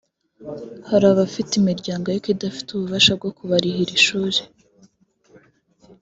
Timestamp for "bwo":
3.19-3.29